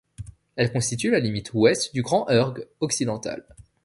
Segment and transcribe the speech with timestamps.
[0.55, 3.45] Elle constitue la limite ouest du Grand Erg occidental.